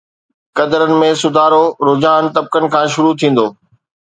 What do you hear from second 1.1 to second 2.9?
سڌارو رجحان طبقن کان